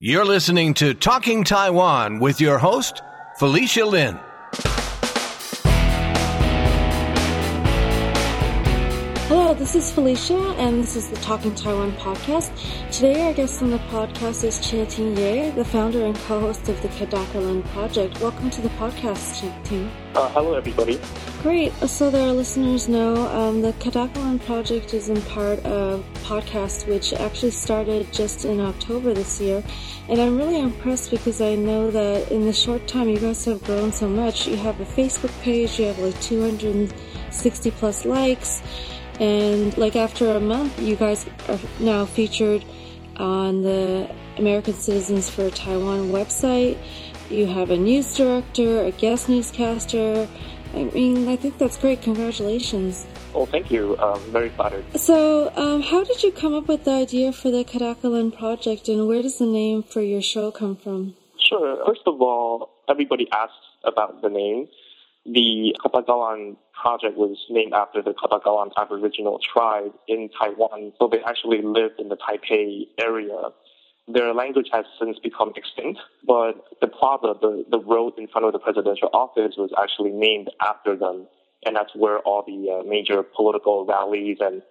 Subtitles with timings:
[0.00, 3.02] You're listening to Talking Taiwan with your host,
[3.36, 4.16] Felicia Lin.
[9.26, 12.52] Hello, this is Felicia, and this is the Talking Taiwan podcast.
[12.92, 16.80] Today, our guest on the podcast is Chia Ting Ye, the founder and co-host of
[16.80, 18.20] the Ketagalan Project.
[18.20, 19.90] Welcome to the podcast, Chia Ting.
[20.14, 21.00] Uh, hello, everybody.
[21.42, 21.72] Great.
[21.88, 27.12] So that our listeners know, um, the Ketagalan Project is in part a podcast which
[27.12, 29.62] actually started just in October this year.
[30.08, 33.62] And I'm really impressed because I know that in the short time you guys have
[33.62, 34.48] grown so much.
[34.48, 38.60] You have a Facebook page, you have like 260 plus likes.
[39.20, 42.64] And like after a month, you guys are now featured
[43.16, 46.78] on the American Citizens for Taiwan website.
[47.30, 50.26] You have a news director, a guest newscaster.
[50.78, 52.02] I mean, I think that's great.
[52.02, 53.04] Congratulations.
[53.34, 53.98] Well, thank you.
[53.98, 54.84] Um, very flattered.
[54.96, 59.08] So, um, how did you come up with the idea for the Ketagalan project, and
[59.08, 61.16] where does the name for your show come from?
[61.48, 61.84] Sure.
[61.84, 64.68] First of all, everybody asks about the name.
[65.26, 70.92] The Ketagalan project was named after the Ketagalan Aboriginal tribe in Taiwan.
[71.00, 73.50] So they actually lived in the Taipei area.
[74.10, 78.52] Their language has since become extinct, but the plaza, the, the road in front of
[78.52, 81.26] the presidential office was actually named after them.
[81.66, 84.62] And that's where all the uh, major political rallies and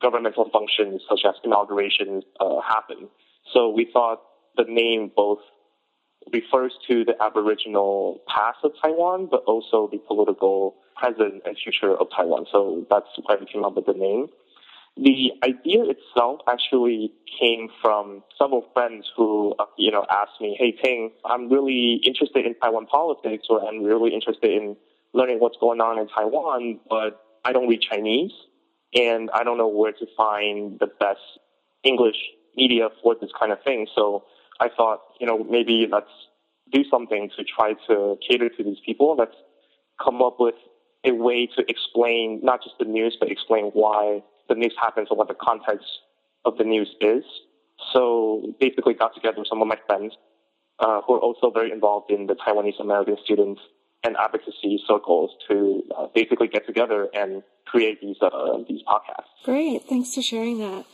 [0.00, 3.08] governmental functions such as inaugurations uh, happen.
[3.52, 4.22] So we thought
[4.56, 5.40] the name both
[6.32, 12.08] refers to the Aboriginal past of Taiwan, but also the political present and future of
[12.16, 12.46] Taiwan.
[12.50, 14.28] So that's why we came up with the name.
[14.96, 20.72] The idea itself actually came from several friends who, uh, you know, asked me, "Hey
[20.72, 24.76] Ting, I'm really interested in Taiwan politics, or I'm really interested in
[25.12, 28.32] learning what's going on in Taiwan, but I don't read Chinese,
[28.94, 31.20] and I don't know where to find the best
[31.82, 32.16] English
[32.56, 34.24] media for this kind of thing." So
[34.60, 36.14] I thought, you know, maybe let's
[36.70, 39.14] do something to try to cater to these people.
[39.14, 39.36] Let's
[40.02, 40.56] come up with
[41.04, 45.18] a way to explain not just the news, but explain why the news happens and
[45.18, 45.86] what the context
[46.44, 47.24] of the news is.
[47.92, 50.14] So basically got together with some of my friends
[50.78, 53.60] uh, who are also very involved in the Taiwanese American students
[54.04, 59.32] and advocacy circles to uh, basically get together and create these uh, these podcasts.
[59.44, 60.84] Great, thanks for sharing that.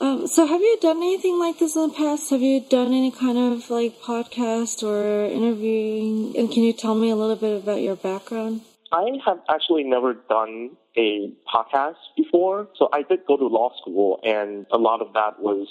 [0.00, 2.30] Um, so, have you done anything like this in the past?
[2.30, 6.34] Have you done any kind of like podcast or interviewing?
[6.36, 8.62] And can you tell me a little bit about your background?
[8.90, 12.68] I have actually never done a podcast before.
[12.76, 15.66] So I did go to law school, and a lot of that was,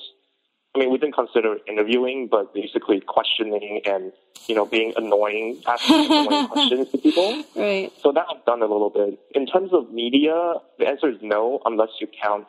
[0.76, 4.12] I mean, we didn't consider interviewing, but basically questioning and,
[4.48, 7.44] you know, being annoying, asking annoying questions to people.
[7.56, 7.92] Right.
[8.02, 9.20] So that I've done a little bit.
[9.36, 12.48] In terms of media, the answer is no, unless you count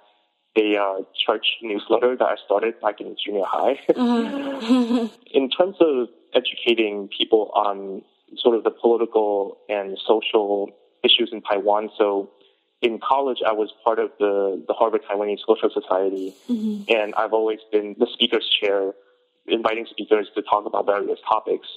[0.56, 3.78] a uh, church newsletter that I started back in junior high.
[3.96, 5.08] Uh-huh.
[5.32, 8.02] in terms of educating people on
[8.36, 10.70] sort of the political and social
[11.04, 12.30] issues in Taiwan, so
[12.82, 16.82] in college, I was part of the, the Harvard Taiwanese Social Society, mm-hmm.
[16.88, 18.92] and I've always been the speaker's chair,
[19.46, 21.68] inviting speakers to talk about various topics.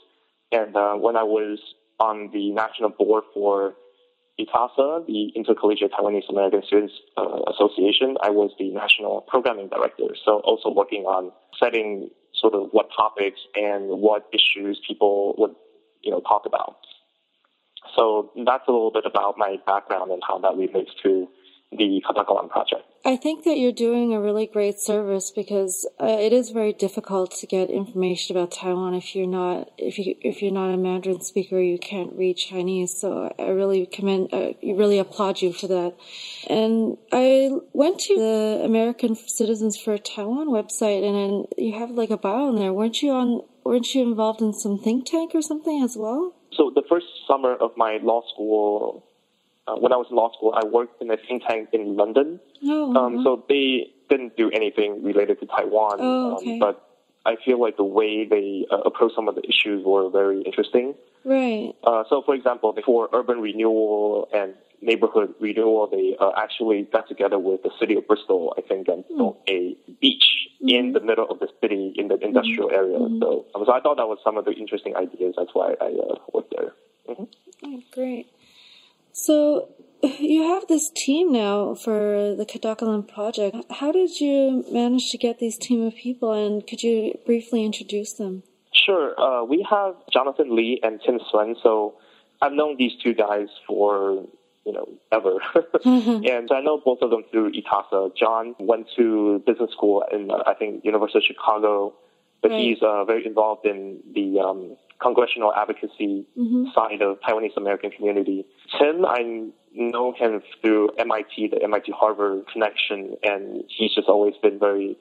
[0.52, 1.60] And uh, when I was
[2.00, 3.76] on the national board for
[4.40, 10.16] ITASA, the Intercollegiate Taiwanese American Students uh, Association, I was the national programming director.
[10.26, 15.56] So also working on setting sort of what topics and what issues people would,
[16.02, 16.78] you know, talk about.
[17.96, 21.28] So that's a little bit about my background and how that relates to
[21.72, 22.84] the Ketagalan project.
[23.04, 27.32] I think that you're doing a really great service because uh, it is very difficult
[27.36, 31.22] to get information about Taiwan if you're not if you if you're not a Mandarin
[31.22, 32.98] speaker, you can't read Chinese.
[33.00, 35.96] So I really commend, uh, really applaud you for that.
[36.50, 42.10] And I went to the American Citizens for Taiwan website, and then you have like
[42.10, 42.74] a bio in there.
[42.74, 43.42] weren't you on?
[43.66, 46.34] weren't you involved in some think tank or something as well?
[46.56, 49.06] So the first summer of my law school
[49.68, 52.40] uh, when I was in law school, I worked in a think tank in London.
[52.64, 55.98] Oh, um, so they didn't do anything related to Taiwan.
[56.00, 56.54] Oh, um, okay.
[56.54, 56.95] um, but
[57.26, 60.96] I feel like the way they uh, approach some of the issues were very interesting.
[61.24, 61.74] Right.
[61.84, 67.40] Uh, so, for example, for urban renewal and neighborhood renewal, they uh, actually got together
[67.40, 69.18] with the city of Bristol, I think, and mm.
[69.18, 70.72] built a beach mm.
[70.72, 72.74] in the middle of the city in the industrial mm.
[72.74, 73.00] area.
[73.00, 73.22] Mm-hmm.
[73.22, 75.34] So, so I thought that was some of the interesting ideas.
[75.38, 76.74] That's why I uh, worked there.
[77.10, 77.24] Mm-hmm.
[77.66, 78.28] Oh, great.
[79.14, 79.70] So
[80.20, 83.58] you have this team now for the Ketagalan project.
[83.70, 88.14] How did you manage to get these team of people, and could you briefly introduce
[88.14, 88.44] them?
[88.74, 89.20] Sure.
[89.20, 91.56] Uh, we have Jonathan Lee and Tim Swen.
[91.64, 91.96] So
[92.42, 94.26] I've known these two guys for
[94.66, 95.36] you know ever,
[95.86, 98.16] and I know both of them through ITASA.
[98.18, 101.94] John went to business school in uh, I think University of Chicago
[102.42, 102.60] but Right.
[102.62, 106.66] he's uh, very involved in the um, congressional advocacy Mm-hmm.
[106.76, 108.46] side of Taiwanese American community.
[108.78, 114.60] Tim, I know him through MIT, the MIT Harvard connection, and he's just always been
[114.60, 114.98] very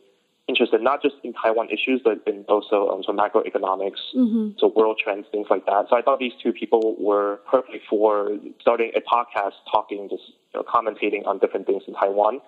[0.47, 4.51] interested not just in Taiwan issues, but in also um, some macroeconomics, Mm-hmm.
[4.59, 5.87] so world trends, things like that.
[5.89, 10.23] So I thought these two people were perfect for starting a podcast, talking, just
[10.53, 12.41] you know, commentating on different things in Taiwan.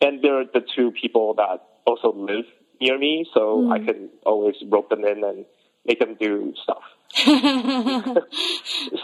[0.00, 2.46] And they're the two people that also live
[2.80, 5.44] near me, so I can always rope them in and
[5.86, 6.82] make them do stuff.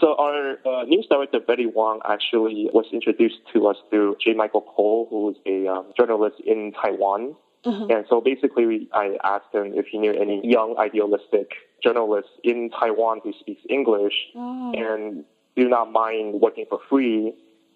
[0.01, 4.35] So our uh, news director Betty Wong actually was introduced to us through J.
[4.35, 7.35] Michael Cole, who is a um, journalist in Taiwan.
[7.65, 11.51] And so basically, we, I asked him if he knew any young, idealistic
[11.83, 14.73] journalists in Taiwan who speaks English Oh.
[14.75, 15.25] and
[15.57, 17.35] do not mind working for free.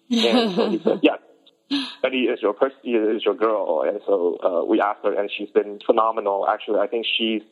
[0.09, 1.17] And so he said, "Yeah,
[2.01, 5.49] Betty is your person, is your girl." And so uh, we asked her, and she's
[5.49, 6.47] been phenomenal.
[6.49, 7.43] Actually, I think she's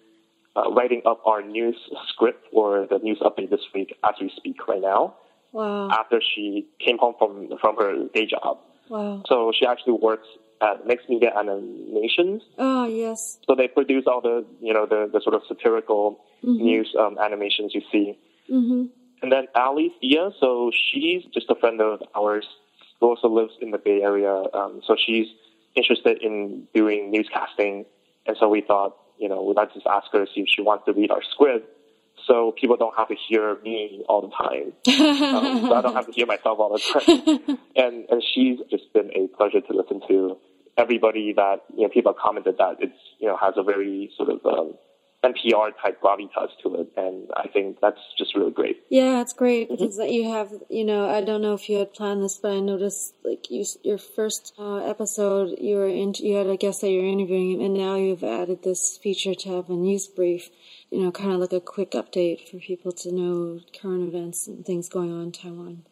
[0.55, 1.75] uh, writing up our news
[2.09, 5.15] script for the news update this week as we speak right now.
[5.51, 5.89] Wow.
[5.89, 8.59] After she came home from from her day job,
[8.89, 9.23] Wow.
[9.27, 10.27] so she actually works
[10.61, 12.41] at Next Media Animations.
[12.57, 13.39] Oh, yes.
[13.47, 17.73] So they produce all the you know the, the sort of satirical news um, animations
[17.75, 18.17] you see.
[18.49, 18.85] Mm-hmm.
[19.23, 22.47] And then Ali Thea, so she's just a friend of ours
[22.99, 24.43] who also lives in the Bay Area.
[24.53, 25.27] Um, so she's
[25.75, 27.85] interested in doing newscasting,
[28.25, 30.85] and so we thought, you know, let's just ask her to see if she wants
[30.85, 31.69] to read our script,
[32.25, 34.73] so people don't have to hear me all the time.
[35.35, 37.59] um, so I don't have to hear myself all the time.
[37.75, 40.37] and and she's just been a pleasure to listen to.
[40.75, 44.29] Everybody that you know, people have commented that it's you know has a very sort
[44.29, 44.73] of um,
[45.23, 48.83] NPR type gravitas to it, and I think that's just really great.
[48.89, 52.23] Yeah, it's great because you have, you know, I don't know if you had planned
[52.23, 56.47] this, but I noticed like you, your first uh, episode, you were in, you had
[56.47, 60.07] a guest that you're interviewing, and now you've added this feature to have a news
[60.07, 60.49] brief,
[60.89, 64.65] you know, kind of like a quick update for people to know current events and
[64.65, 65.83] things going on in Taiwan.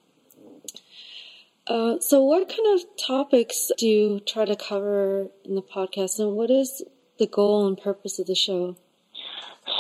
[1.68, 6.36] Uh, so, what kind of topics do you try to cover in the podcast, and
[6.36, 6.82] what is
[7.20, 8.76] the goal and purpose of the show?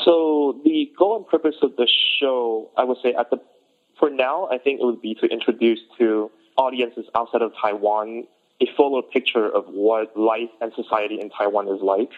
[0.05, 1.87] So the goal and purpose of the
[2.19, 3.39] show, I would say, at the
[3.99, 8.25] for now, I think it would be to introduce to audiences outside of Taiwan
[8.61, 12.11] a fuller picture of what life and society in Taiwan is like.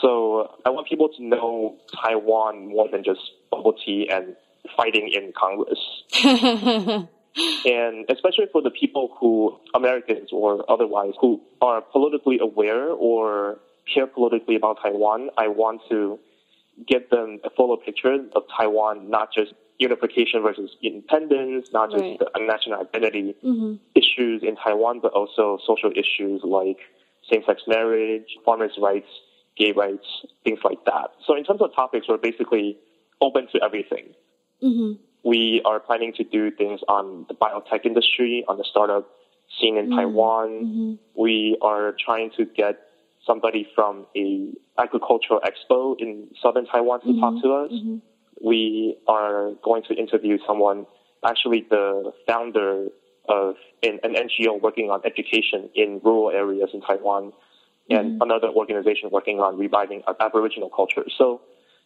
[0.00, 3.20] So I want people to know Taiwan more than just
[3.50, 4.34] bubble tea and
[4.76, 5.78] fighting in Congress.
[7.66, 13.58] and especially for the people who, Americans or otherwise, who are politically aware or
[13.92, 16.18] care politically about Taiwan, I want to
[16.86, 22.18] get them a fuller picture of Taiwan, not just unification versus independence, not just Right.
[22.18, 26.78] the national identity hmm issues in Taiwan, but also social issues like
[27.30, 29.06] same-sex marriage, farmers' rights,
[29.56, 30.06] gay rights,
[30.42, 31.12] things like that.
[31.26, 32.76] So in terms of topics, we're basically
[33.20, 34.06] open to everything.
[34.60, 34.92] hmm
[35.22, 39.04] We are planning to do things on the biotech industry, on the startup
[39.58, 40.98] scene in Taiwan.
[41.14, 42.76] We are trying to get
[43.26, 47.74] somebody from a agricultural expo in southern Taiwan to talk to mm-hmm.
[47.74, 47.80] us.
[47.80, 47.96] Mm-hmm.
[48.46, 50.86] We are going to interview someone,
[51.24, 52.88] actually the founder
[53.28, 57.32] of an, an NGO working on education in rural areas in Taiwan,
[57.88, 58.22] and mm-hmm.
[58.22, 61.04] another organization working on reviving Aboriginal culture.
[61.16, 61.40] So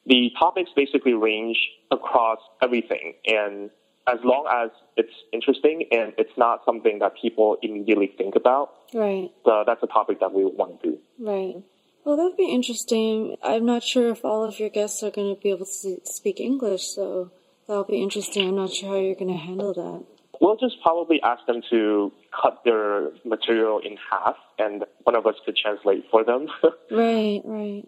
[0.07, 1.59] the topics basically range
[1.91, 3.71] across everything, and
[4.13, 9.31] as long as it's interesting and it's not something that people immediately think about, Right.
[9.45, 10.99] uh, that's a topic that we want to do.
[11.21, 11.57] Right.
[12.05, 13.37] Well, that'd be interesting.
[13.43, 16.41] I'm not sure if all of your guests are going to be able to speak
[16.41, 17.31] English, so
[17.67, 18.49] that'll be interesting.
[18.49, 20.05] I'm not sure how you're going to handle that.
[20.41, 25.35] We'll just probably ask them to cut their material in half, and one of us
[25.45, 26.47] could translate for them.
[26.91, 27.85] Right, right.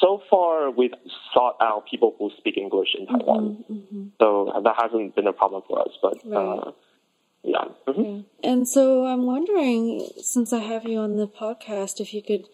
[0.00, 0.94] So far, we've
[1.32, 3.64] sought out people who speak English in Taiwan,
[4.20, 5.92] so that hasn't been a problem for us.
[6.02, 6.74] But uh, Right.
[7.44, 8.24] yeah, Mhm.
[8.42, 8.50] Yeah.
[8.50, 12.46] And so I'm wondering, since I have you on the podcast, if you could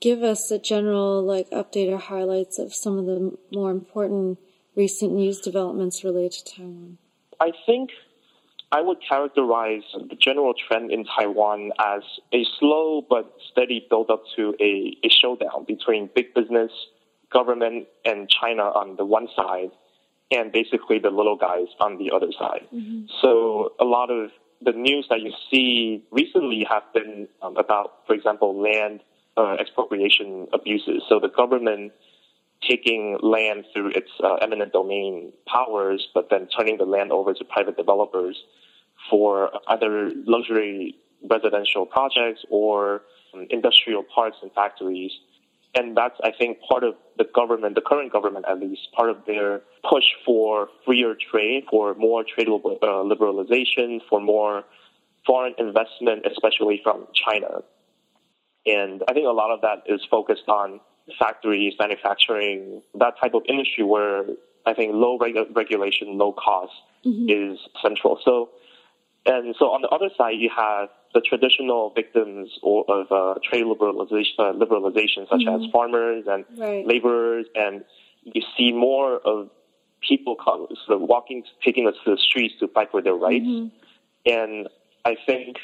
[0.00, 4.38] give us a general like update or highlights of some of the more important
[4.74, 6.98] recent news developments related to Taiwan.
[7.40, 7.90] I think
[8.72, 12.02] I would characterize the general trend in Taiwan as
[12.32, 16.72] a slow but steady build up to a, a showdown between big business,
[17.30, 19.70] government, and China on the one side,
[20.30, 22.66] and basically the little guys on the other side.
[23.20, 24.30] So a lot of
[24.64, 29.00] the news that you see recently have been um, about, for example, land
[29.36, 31.02] uh, expropriation abuses.
[31.10, 31.92] So the government
[32.68, 37.44] taking land through its uh, eminent domain powers, but then turning the land over to
[37.44, 38.36] private developers
[39.10, 40.94] for either luxury
[41.30, 43.02] residential projects or
[43.34, 45.12] um, industrial parks and factories.
[45.74, 49.16] And that's, I think, part of the government, the current government at least, part of
[49.26, 54.64] their push for freer trade, for more trade uh, liberalization, for more
[55.26, 57.62] foreign investment, especially from China.
[58.66, 60.80] And I think a lot of that is focused on
[61.18, 64.24] factories, manufacturing, that type of industry where
[64.64, 66.72] I think low reg- regulation, low cost
[67.04, 67.28] mm-hmm.
[67.28, 68.20] is central.
[68.24, 68.50] So,
[69.26, 74.38] and so on the other side, you have the traditional victims of uh, trade liberalization,
[74.38, 75.64] uh, liberalization such mm-hmm.
[75.64, 76.86] as farmers and right.
[76.86, 77.84] laborers, and
[78.22, 79.50] you see more of
[80.00, 83.44] people come, sort of walking, taking us to the streets to fight for their rights.
[83.44, 83.68] Mm-hmm.
[84.26, 84.68] And
[85.04, 85.56] I think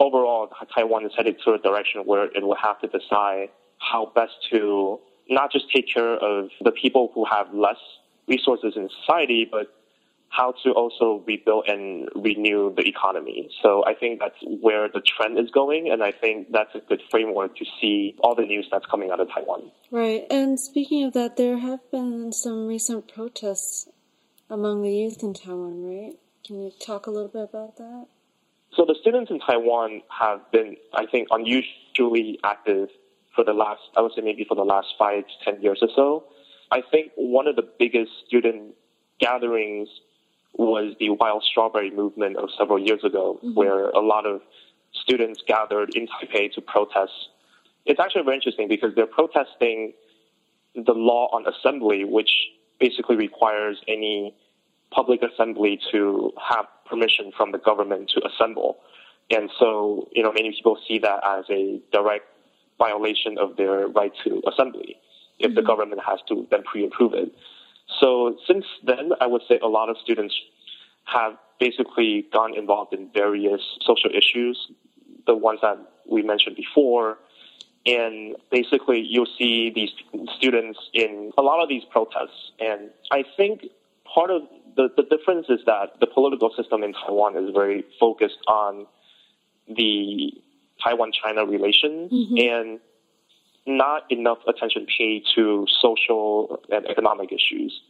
[0.00, 4.32] overall, Taiwan is headed to a direction where it will have to decide how best
[4.50, 7.78] to not just take care of the people who have less
[8.28, 9.68] resources in society, but
[10.28, 13.48] how to also rebuild and renew the economy.
[13.62, 17.02] So I think that's where the trend is going, and I think that's a good
[17.10, 19.70] framework to see all the news that's coming out of Taiwan.
[19.90, 20.24] Right.
[20.30, 23.88] And speaking of that, there have been some recent protests
[24.50, 26.14] among the youth in Taiwan, right?
[26.44, 28.06] Can you talk a little bit about that?
[28.76, 32.88] So the students in Taiwan have been, I think, unusually active
[33.34, 35.88] for the last, I would say maybe for the last five to ten years or
[35.94, 36.24] so.
[36.70, 38.74] I think one of the biggest student
[39.20, 39.88] gatherings
[40.54, 43.54] was the Wild Strawberry movement of several years ago, mm-hmm.
[43.54, 44.40] where a lot of
[44.92, 47.12] students gathered in Taipei to protest.
[47.86, 49.92] It's actually very interesting because they're protesting
[50.74, 52.30] the law on assembly, which
[52.80, 54.34] basically requires any
[54.90, 58.78] public assembly to have permission from the government to assemble.
[59.30, 62.26] And so, you know, many people see that as a direct
[62.86, 64.90] violation of their right to assembly
[65.38, 65.54] if mm-hmm.
[65.58, 67.30] the government has to then pre-approve it.
[68.00, 68.08] So
[68.48, 70.34] since then, I would say a lot of students
[71.04, 74.56] have basically gone involved in various social issues,
[75.26, 75.78] the ones that
[76.14, 77.18] we mentioned before.
[77.86, 79.92] And basically, you'll see these
[80.38, 82.52] students in a lot of these protests.
[82.58, 83.66] And I think
[84.14, 84.42] part of
[84.76, 88.86] the, the difference is that the political system in Taiwan is very focused on
[89.68, 90.32] the
[90.82, 92.36] Taiwan China relations mm-hmm.
[92.38, 92.80] and
[93.66, 97.80] not enough attention paid to social and economic issues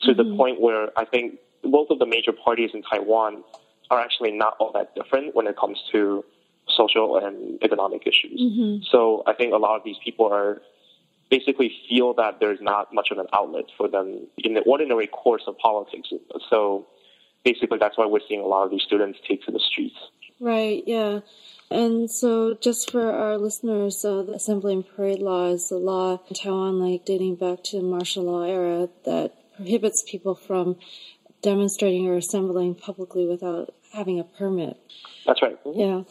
[0.00, 0.30] to mm-hmm.
[0.30, 3.42] the point where I think both of the major parties in Taiwan
[3.90, 6.24] are actually not all that different when it comes to
[6.68, 8.40] social and economic issues.
[8.40, 8.84] Mm-hmm.
[8.90, 10.62] So I think a lot of these people are
[11.30, 15.42] basically feel that there's not much of an outlet for them in the ordinary course
[15.46, 16.08] of politics.
[16.48, 16.86] So
[17.44, 19.96] basically that's why we're seeing a lot of these students take to the streets.
[20.40, 21.20] Right, yeah.
[21.70, 26.18] And so, just for our listeners, uh, the Assembly and Parade Law is a law
[26.28, 30.76] in Taiwan, like dating back to the martial law era, that prohibits people from
[31.42, 34.78] demonstrating or assembling publicly without having a permit.
[35.26, 35.62] That's right.
[35.64, 35.80] Mm-hmm.
[35.80, 36.02] Yeah.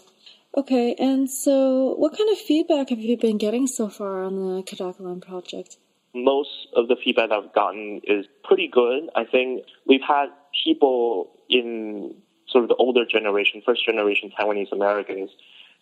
[0.55, 4.63] Okay, and so what kind of feedback have you been getting so far on the
[4.63, 5.77] Ketagalan project?
[6.13, 9.09] Most of the feedback I've gotten is pretty good.
[9.15, 10.27] I think we've had
[10.63, 12.15] people in
[12.49, 15.29] sort of the older generation, first generation Taiwanese Americans,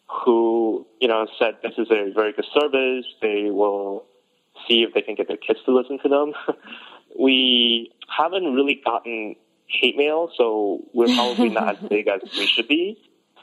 [0.08, 3.06] who you know said this is a very good service.
[3.22, 4.06] They will
[4.68, 6.34] see if they can get their kids to listen to them.
[7.20, 9.36] we haven't really gotten
[9.68, 12.98] hate mail, so we're probably not as big as we should be.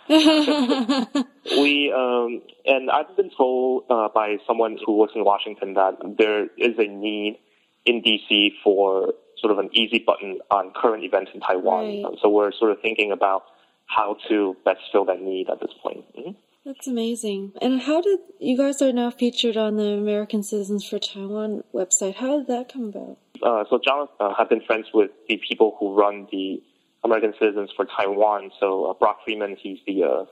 [0.08, 6.44] we um, and I've been told uh, by someone who works in Washington that there
[6.58, 7.38] is a need
[7.84, 11.84] in DC for sort of an easy button on current events in Taiwan.
[11.84, 12.04] Right.
[12.04, 13.42] Um, so we're sort of thinking about
[13.86, 16.04] how to best fill that need at this point.
[16.16, 16.30] Mm-hmm.
[16.64, 17.52] That's amazing.
[17.60, 22.14] And how did you guys are now featured on the American Citizens for Taiwan website?
[22.14, 23.18] How did that come about?
[23.42, 26.62] Uh, so John uh, have been friends with the people who run the
[27.02, 28.52] American Citizens for Taiwan.
[28.60, 30.24] So uh, Brock Freeman, he's the uh,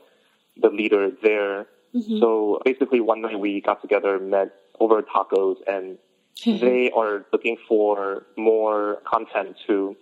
[0.57, 1.67] the leader there.
[1.95, 2.21] Mm-hmm.
[2.21, 5.99] So basically, one night we got together, met over tacos, and
[6.45, 9.97] they are looking for more content to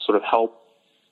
[0.00, 0.58] sort of help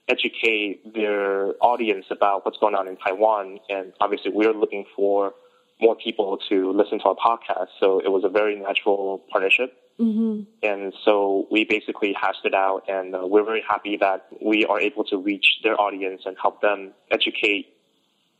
[0.09, 3.61] educate their audience about what's going on in Taiwan.
[3.69, 5.35] And obviously, we're looking for
[5.81, 7.69] more people to listen to our podcast.
[7.79, 9.77] So it was a very natural partnership.
[9.99, 10.43] Mm-hmm.
[10.63, 14.81] And so we basically hashed it out, and uh, we're very happy that we are
[14.81, 17.67] able to reach their audience and help them educate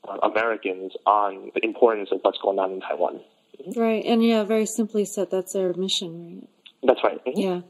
[0.09, 3.21] uh, Americans on the importance of what's going on in Taiwan.
[3.77, 6.49] Right, and yeah, very simply said, that's their mission, right?
[6.83, 7.25] That's right.
[7.25, 7.41] Mm-hmm.
[7.41, 7.61] Yeah.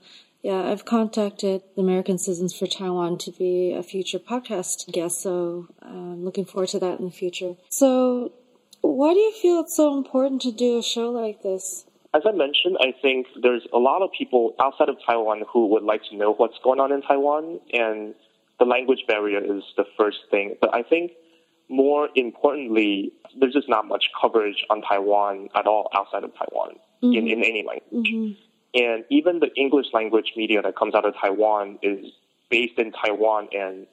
[0.43, 5.69] Yeah, I've contacted the American Citizens for Taiwan to be a future podcast guest, so
[5.83, 7.57] I'm looking forward to that in the future.
[7.69, 8.33] So,
[8.81, 11.85] why do you feel it's so important to do a show like this?
[12.15, 15.83] As I mentioned, I think there's a lot of people outside of Taiwan who would
[15.83, 18.15] like to know what's going on in Taiwan, and
[18.59, 20.57] the language barrier is the first thing.
[20.59, 21.13] But I think
[21.71, 26.77] more importantly, there's just not much coverage on Taiwan at all outside of Taiwan.
[27.03, 27.17] mm-hmm.
[27.17, 28.13] in, in any language.
[28.13, 28.83] Mm-hmm.
[28.83, 32.13] And even the English language media that comes out of Taiwan is
[32.51, 33.87] based in Taiwan and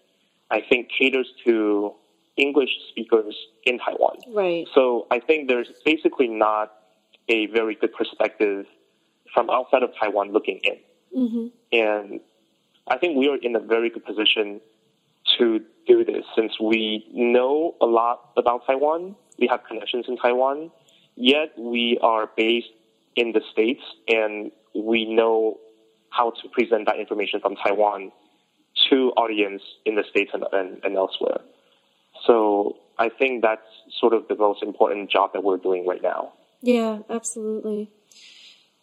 [0.52, 1.94] I think caters to
[2.38, 4.18] English speakers in Taiwan.
[4.34, 4.68] Right.
[4.74, 6.72] So I think there's basically not
[7.28, 8.66] a very good perspective
[9.34, 10.78] from outside of Taiwan looking in.
[11.16, 11.48] Mm-hmm.
[11.74, 12.20] And
[12.88, 14.62] I think we are in a very good position
[15.38, 19.16] to do this since we know a lot about Taiwan.
[19.40, 20.72] We have connections in Taiwan,
[21.16, 22.70] yet we are based
[23.16, 25.60] in the States and we know
[26.10, 28.12] how to present that information from Taiwan
[28.90, 31.42] to audience in the States and, and, and elsewhere.
[32.26, 33.62] So I think that's
[34.00, 36.34] sort of the most important job that we're doing right now.
[36.62, 37.92] Yeah, absolutely.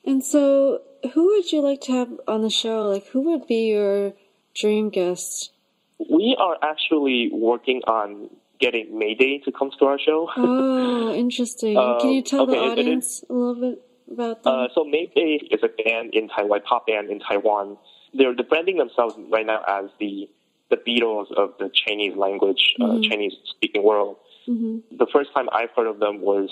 [0.04, 0.82] And so,
[1.14, 2.82] who would you like to have on the show?
[2.82, 4.12] Like, who would be your
[4.54, 5.50] dream guest?
[5.98, 10.28] We are actually working on getting Mayday to come to our show.
[10.36, 11.76] Oh, interesting.
[11.76, 14.50] uh, Can you tell okay, the audience a little bit about that?
[14.50, 17.76] Uh, so Mayday is a band in Taiwan, pop band in Taiwan.
[18.14, 20.28] They're, they're branding themselves right now as the
[20.70, 22.98] the Beatles of the Chinese language, uh, mm-hmm.
[22.98, 24.16] uh, Chinese speaking world.
[24.48, 24.96] Mm-hmm.
[24.96, 26.48] The first time I've heard of them was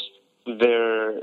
[0.47, 1.23] they're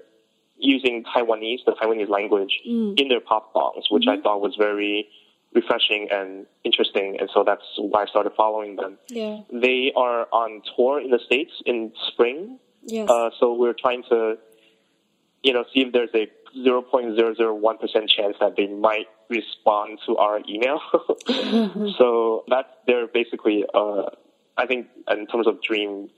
[0.58, 3.00] using Taiwanese, the Taiwanese language, mm.
[3.00, 4.20] in their pop songs, which mm-hmm.
[4.20, 5.08] I thought was very
[5.54, 8.98] refreshing and interesting, and so that's why I started following them.
[9.08, 9.42] Yeah.
[9.52, 12.60] They are on tour in the States in spring.
[12.84, 13.10] Yes.
[13.10, 14.38] Uh, so we're trying to,
[15.44, 16.28] you know, see if there's a
[16.58, 20.80] 0.001% chance that they might respond to our email.
[21.98, 24.04] so that's, they're basically, uh,
[24.58, 26.10] I think in terms of dream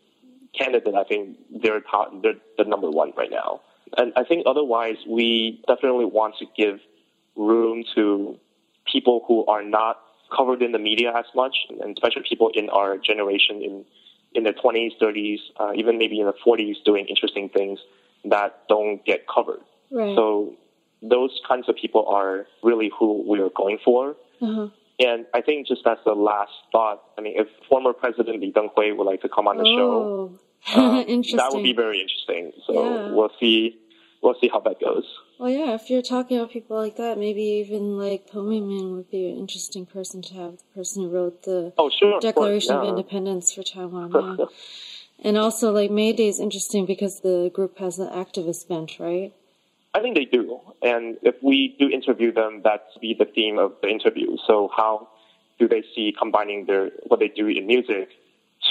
[0.57, 3.61] candidate, I think they're, top, they're the number one right now.
[3.97, 6.79] And I think otherwise, we definitely want to give
[7.35, 8.37] room to
[8.91, 9.99] people who are not
[10.35, 13.85] covered in the media as much, and especially people in our generation in
[14.33, 17.79] in their 20s, 30s, uh, even maybe in the 40s, doing interesting things
[18.23, 19.59] that don't get covered.
[19.91, 20.15] Right.
[20.15, 20.55] So
[21.01, 24.15] those kinds of people are really who we are going for.
[24.41, 24.69] Uh-huh.
[24.99, 28.93] And I think just as the last thought, I mean, if former President Lee Teng-hui
[28.93, 30.39] would like to come on the oh.
[30.73, 32.51] show, um, that would be very interesting.
[32.67, 33.11] So yeah.
[33.11, 33.79] we'll see
[34.21, 35.05] we'll see how that goes.
[35.39, 39.09] Well, yeah, if you're talking about people like that, maybe even like Po Ming would
[39.09, 40.57] be an interesting person to have.
[40.57, 44.11] The person who wrote the oh, sure, Declaration of, of Independence for Taiwan.
[45.21, 45.29] Yeah.
[45.29, 49.33] and also, like Mayday is interesting because the group has an activist bent, right?
[49.93, 50.59] I think they do.
[50.81, 54.37] And if we do interview them, that's be the theme of the interview.
[54.47, 55.09] So how
[55.59, 58.09] do they see combining their what they do in music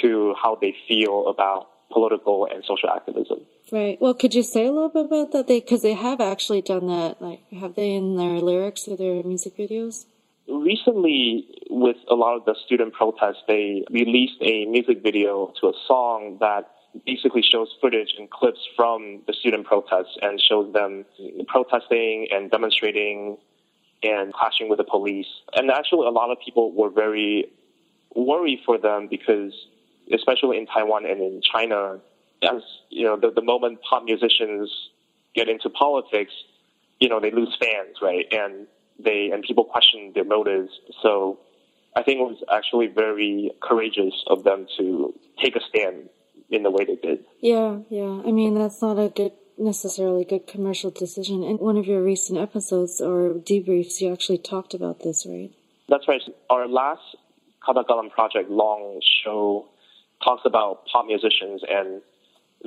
[0.01, 3.41] to how they feel about political and social activism?
[3.73, 4.01] Right.
[4.01, 5.47] Well, could you say a little bit about that?
[5.47, 7.21] They because they have actually done that.
[7.21, 10.07] Like, have they in their lyrics or their music videos?
[10.49, 15.73] Recently, with a lot of the student protests, they released a music video to a
[15.87, 16.71] song that
[17.07, 21.05] basically shows footage and clips from the student protests and shows them
[21.47, 23.37] protesting and demonstrating
[24.03, 25.29] and clashing with the police.
[25.55, 27.53] And actually, a lot of people were very
[28.15, 29.53] worried for them because,
[30.13, 32.01] especially in Taiwan and in China,
[32.43, 34.71] as you know, the, the moment pop musicians
[35.35, 36.33] get into politics,
[36.99, 38.27] you know, they lose fans, right?
[38.33, 38.67] And
[38.99, 40.71] they and people question their motives.
[41.03, 41.39] So
[41.97, 46.09] I think it was actually very courageous of them to take a stand
[46.51, 47.25] in the way they did.
[47.41, 48.23] Yeah, yeah.
[48.27, 51.43] I mean, that's not a good necessarily good commercial decision.
[51.43, 55.51] In one of your recent episodes or debriefs, you actually talked about this, right?
[55.89, 56.23] That's right.
[56.49, 57.03] Our last
[57.67, 59.69] Ketagalan project long show
[60.25, 62.03] talks about pop musicians and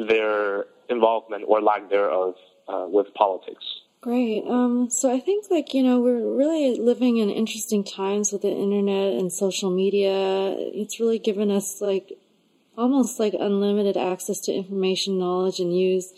[0.08, 2.36] their involvement or lack thereof
[2.68, 3.63] uh, with politics.
[4.02, 4.44] Great.
[4.50, 8.52] Um, so I think like, you know, we're really living in interesting times with the
[8.52, 10.56] internet and social media.
[10.58, 12.12] It's really given us like
[12.78, 16.12] almost like unlimited access to information, knowledge, and news.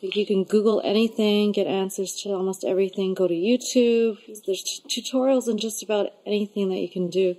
[0.00, 3.12] You can Google anything, get answers to almost everything.
[3.14, 4.18] Go to YouTube.
[4.46, 7.36] There's t- tutorials on just about anything that you can do.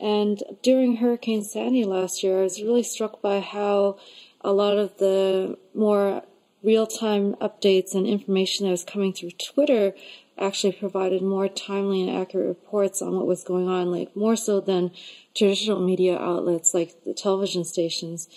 [0.00, 3.98] And during Hurricane Sandy last year, I was really struck by how
[4.40, 6.22] a lot of the more
[6.62, 9.94] real-time updates and information that was coming through Twitter
[10.38, 14.58] actually provided more timely and accurate reports on what was going on, like more so
[14.60, 14.90] than
[15.34, 18.28] traditional media outlets like the television stations.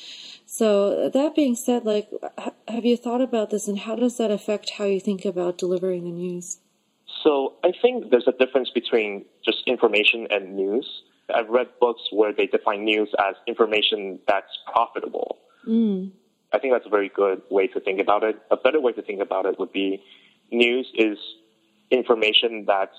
[0.45, 2.10] So that being said, like,
[2.67, 6.04] have you thought about this, and how does that affect how you think about delivering
[6.04, 6.60] the news?
[7.23, 11.04] So I think there's a difference between just information and news.
[11.33, 15.38] I've read books where they define news as information that's profitable.
[15.67, 16.12] Mm.
[16.51, 18.36] I think that's a very good way to think about it.
[18.51, 20.03] A better way to think about it would be
[20.51, 21.17] news is
[21.89, 22.97] information that's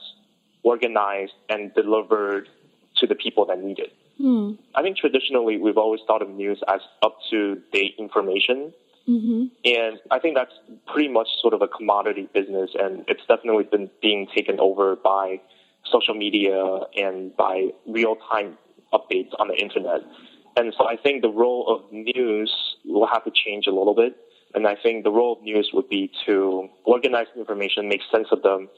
[0.62, 2.48] organized and delivered
[2.96, 3.92] to the people that need it.
[4.18, 4.52] Hmm.
[4.74, 8.72] I think traditionally we've always thought of news as up to date information.
[9.08, 9.44] Mm-hmm.
[9.64, 10.52] And I think that's
[10.86, 15.40] pretty much sort of a commodity business, and it's definitely been being taken over by
[15.90, 18.58] social media and by real time
[18.92, 20.00] updates on the internet.
[20.56, 22.52] And so I think the role of news
[22.84, 24.16] will have to change a little bit.
[24.54, 28.42] And I think the role of news would be to organize information, make sense of
[28.42, 28.68] them,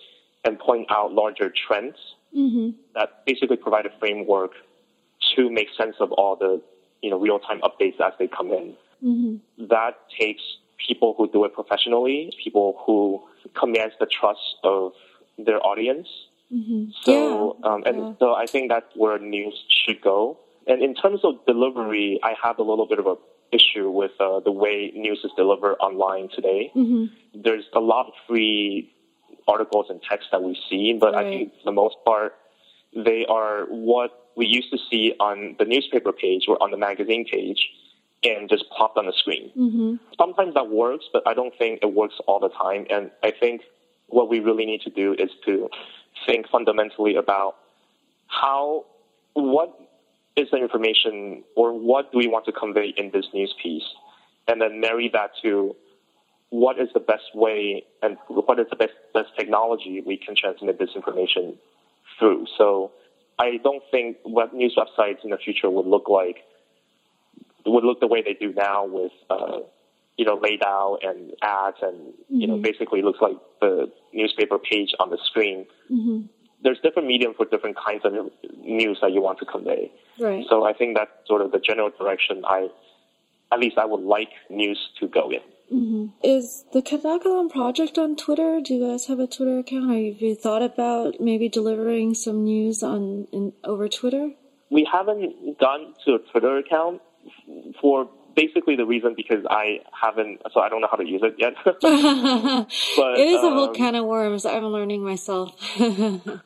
[0.44, 1.96] and point out larger trends
[2.36, 2.70] Mm-hmm.
[2.94, 4.50] that basically provide a framework
[5.34, 6.60] to make sense of all the
[7.00, 8.74] you know real time updates as they come in.
[9.02, 9.66] Mm-hmm.
[9.68, 10.42] That takes
[10.86, 13.22] people who do it professionally, people who
[13.58, 14.92] command the trust of
[15.38, 16.08] their audience.
[16.52, 16.90] Mm-hmm.
[17.02, 17.70] So, yeah.
[17.70, 18.12] um, and yeah.
[18.18, 19.54] so I think that's where news
[19.84, 20.38] should go.
[20.66, 23.16] And in terms of delivery, I have a little bit of a
[23.52, 26.72] issue with uh, the way news is delivered online today.
[26.74, 27.42] Mm-hmm.
[27.42, 28.92] There's a lot of free
[29.46, 32.34] articles and text that we see, but I think for the most part,
[32.94, 37.24] they are what we used to see on the newspaper page or on the magazine
[37.24, 37.68] page
[38.24, 39.52] and just popped on the screen.
[39.56, 39.94] Mm-hmm.
[40.18, 42.86] Sometimes that works, but I don't think it works all the time.
[42.90, 43.62] And I think
[44.08, 45.68] what we really need to do is to
[46.24, 47.56] think fundamentally about
[48.28, 48.86] how,
[49.34, 49.78] what
[50.36, 53.84] is the information or what do we want to convey in this news piece?
[54.48, 55.74] And then marry that to
[56.50, 60.78] what is the best way and what is the best, best technology we can transmit
[60.78, 61.58] this information
[62.18, 62.46] through.
[62.56, 62.92] So
[63.38, 66.36] I don't think what news websites in the future would look like
[67.66, 69.58] would look the way they do now with uh,
[70.16, 72.62] you know laid out and ads and you know Mhm.
[72.62, 75.66] basically looks like the newspaper page on the screen.
[75.90, 76.18] Mm-hmm.
[76.62, 78.12] There's different medium for different kinds of
[78.62, 79.92] news that you want to convey.
[80.18, 80.44] Right.
[80.48, 82.70] So I think that's sort of the general direction I,
[83.52, 85.40] at least I would like news to go in.
[85.72, 86.06] Mm-hmm.
[86.22, 88.60] Is the Ketagalan project on Twitter?
[88.64, 89.90] Do you guys have a Twitter account?
[89.90, 94.30] Have you thought about maybe delivering some news on in, over Twitter?
[94.70, 97.02] We haven't gone to a Twitter account
[97.80, 101.34] for basically the reason because I haven't, so I don't know how to use it
[101.38, 101.54] yet.
[101.66, 104.44] it is a whole um, can of worms.
[104.44, 105.58] I'm learning myself.
[105.76, 106.42] From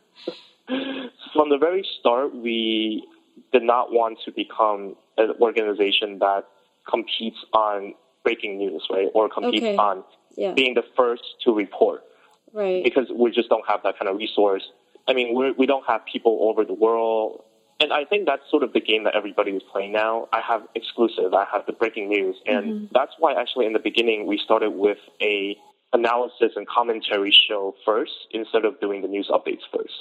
[1.48, 3.05] the very start, we
[3.53, 6.44] did not want to become an organization that
[6.88, 9.09] competes on breaking news, right?
[9.12, 9.76] Or competes Okay.
[9.76, 10.05] on
[10.37, 10.53] yeah.
[10.55, 12.05] being the first to report.
[12.53, 12.83] Right.
[12.83, 14.64] because we just don't have that kind of resource.
[15.07, 17.44] I mean, we're, we don't have people over the world.
[17.80, 20.28] And I think that's sort of the game that everybody is playing now.
[20.32, 22.36] I have exclusive, I have the breaking news.
[22.46, 22.84] And mm-hmm.
[22.92, 25.56] that's why actually in the beginning we started with a
[25.92, 29.94] analysis and commentary show first instead of doing the news updates first.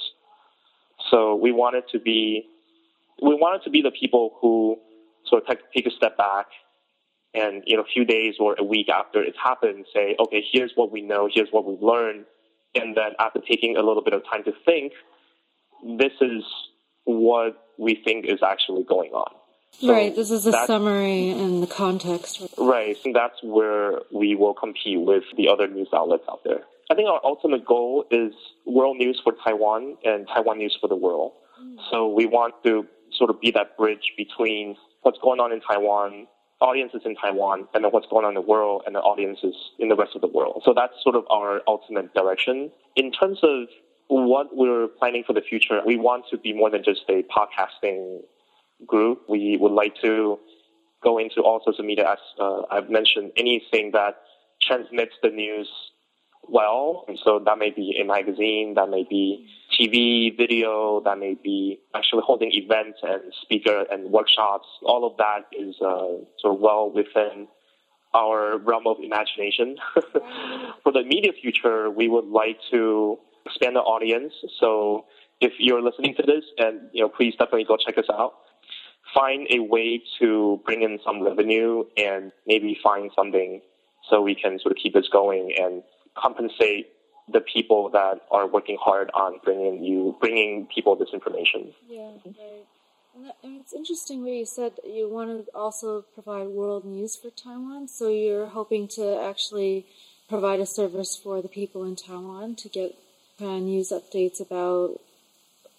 [1.10, 2.46] So we wanted to be,
[3.22, 4.76] we wanted to be the people who
[5.26, 6.46] sort of take, take a step back
[7.32, 10.72] and, you know, a few days or a week after it's happened say, okay, here's
[10.74, 12.26] what we know, here's what we've learned.
[12.74, 14.92] And then after taking a little bit of time to think,
[15.98, 16.44] this is
[17.04, 19.32] what we think is actually going on.
[19.80, 20.14] So right.
[20.14, 22.46] This is a summary and the context.
[22.58, 22.96] Right.
[23.04, 26.60] And that's where we will compete with the other news outlets out there.
[26.90, 28.32] I think our ultimate goal is
[28.66, 31.32] world news for Taiwan and Taiwan news for the world.
[31.62, 31.76] Mm.
[31.90, 36.26] So we want to sort of be that bridge between what's going on in Taiwan,
[36.60, 39.88] audiences in Taiwan, and then what's going on in the world and the audiences in
[39.88, 40.62] the rest of the world.
[40.64, 42.70] So that's sort of our ultimate direction.
[42.96, 43.68] In terms of
[44.10, 48.20] what we're planning for the future, we want to be more than just a podcasting
[48.86, 49.22] group.
[49.28, 50.38] We would like to
[51.02, 54.16] go into all sorts of media, as uh, I've mentioned, anything that
[54.62, 55.68] transmits the news
[56.48, 57.04] well.
[57.08, 59.46] And so that may be a magazine, that may be
[59.78, 64.66] TV, video, that may be actually holding events and speaker and workshops.
[64.82, 67.46] All of that is uh, sort of well within
[68.12, 69.76] our realm of imagination.
[70.82, 74.32] For the immediate future, we would like to expand the audience.
[74.58, 75.06] So
[75.40, 78.34] if you're listening to this, and you know, please definitely go check us out
[79.14, 83.60] find a way to bring in some revenue and maybe find something
[84.08, 85.82] so we can sort of keep this going and
[86.16, 86.88] compensate
[87.32, 91.72] the people that are working hard on bringing you, bringing people this information.
[91.88, 93.34] Yeah, right.
[93.42, 97.88] And, it's interesting where you said you want to also provide world news for Taiwan.
[97.88, 99.86] So you're hoping to actually
[100.28, 102.96] provide a service for the people in Taiwan to get
[103.42, 105.00] of news updates about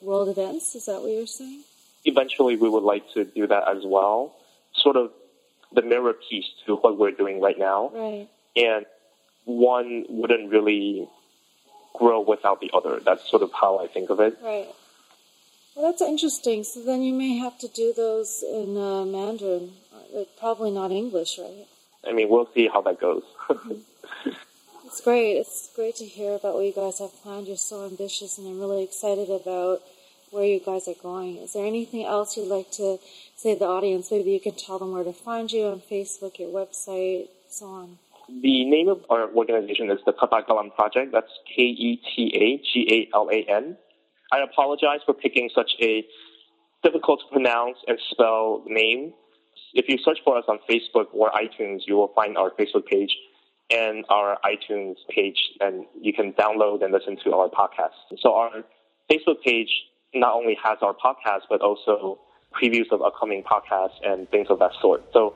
[0.02, 0.76] world events.
[0.76, 1.64] Is that what you're saying?
[2.06, 4.36] Eventually, we would like to do that as well,
[4.74, 5.12] sort of
[5.74, 7.92] the mirror piece to what we're doing right now.
[7.94, 8.28] Right.
[8.56, 8.86] And
[9.46, 11.08] one wouldn't really
[11.94, 13.00] grow without the other.
[13.00, 14.38] That's sort of how I think of it.
[14.44, 14.68] Right.
[15.76, 16.64] Well, that's interesting.
[16.64, 21.40] So then you may have to do those in uh, Mandarin, uh, probably not English,
[21.40, 21.68] right?
[22.06, 23.24] I mean, we'll see how that goes.
[24.92, 25.38] It's great.
[25.38, 27.48] It's great to hear about what you guys have planned.
[27.48, 29.80] You're so ambitious, and I'm really excited about
[30.32, 31.38] where you guys are going.
[31.38, 33.00] Is there anything else you'd like to
[33.38, 34.12] say to the audience?
[34.12, 38.00] Maybe you can tell them where to find you on Facebook, your website, so on?
[38.28, 41.14] The name of our organization is the Ketagalan Project.
[41.14, 43.78] That's K E T A G A L A N.
[44.34, 46.06] I apologize for picking such a
[46.84, 49.14] difficult to pronounce and spell name.
[49.74, 53.16] If you search for us on Facebook or iTunes, you will find our Facebook page
[53.72, 58.20] and our iTunes page, and you can download and listen to our podcast.
[58.20, 58.64] So our
[59.10, 59.70] Facebook page
[60.14, 62.20] not only has our podcast, but also
[62.54, 65.04] previews of upcoming podcasts and things of that sort.
[65.14, 65.36] So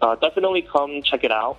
[0.00, 1.56] uh, definitely come check it out.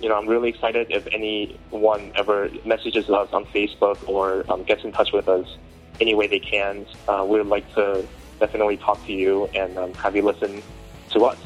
[0.00, 4.84] You know, I'm really excited if anyone ever messages us on Facebook or um, gets
[4.84, 5.46] in touch with us
[6.00, 6.86] any way they can.
[7.08, 8.06] Uh, we would like to
[8.40, 10.62] definitely talk to you and um, have you listen
[11.10, 11.38] to us.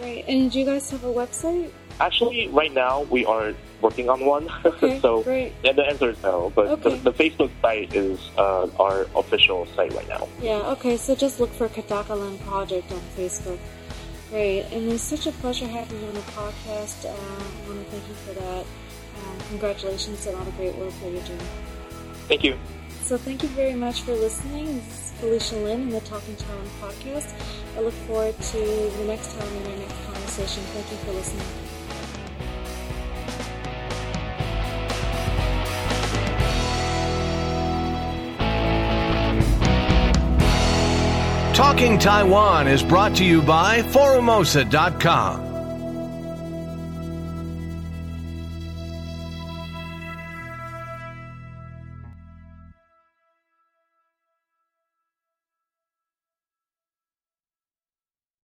[0.00, 0.24] Right.
[0.28, 1.70] And do you guys have a website?
[2.00, 4.48] Actually, right now we are working on one.
[4.64, 5.52] Okay, so great.
[5.64, 6.52] yeah, the answer is no.
[6.54, 6.96] But Okay.
[6.96, 10.28] the, the Facebook site is uh, our official site right now.
[10.40, 13.58] Yeah, okay, so just look for Ketagalan Project on Facebook.
[14.30, 17.04] Great, and it's such a pleasure having you on the podcast.
[17.04, 18.64] Uh, I want to thank you for that.
[19.18, 21.48] Um, congratulations on all the great work that you're doing.
[22.28, 22.56] Thank you.
[23.02, 24.66] So thank you very much for listening.
[24.66, 27.32] This is Felicia Lin in the Talking Taiwan podcast.
[27.76, 28.58] I look forward to
[28.98, 30.62] the next time in our next conversation.
[30.74, 31.67] Thank you for listening.
[41.68, 45.47] Talking Taiwan is brought to you by Forumosa.com.